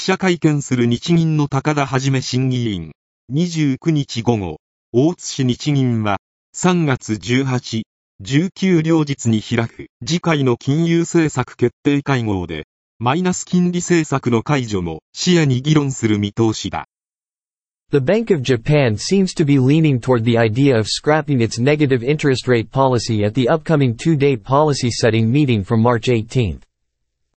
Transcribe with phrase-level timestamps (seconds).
[0.00, 2.92] 記者会見する日銀の高田はじめ審議員。
[3.34, 4.56] 29日午後、
[4.94, 6.16] 大津市日銀は、
[6.56, 7.82] 3月18、
[8.24, 12.64] 19両日に開く次回の金融政策決定会合で、
[12.98, 16.86] マイナス金利政策の解除も視野に議論する見通しだ。
[17.90, 22.48] The Bank of Japan seems to be leaning toward the idea of scrapping its negative interest
[22.48, 26.60] rate policy at the upcoming two-day policy setting meeting from March 18.